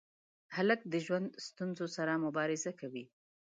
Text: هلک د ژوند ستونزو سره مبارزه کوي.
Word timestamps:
هلک 0.55 0.81
د 0.93 0.93
ژوند 1.05 1.27
ستونزو 1.47 1.85
سره 1.95 2.21
مبارزه 2.25 2.71
کوي. 2.79 3.05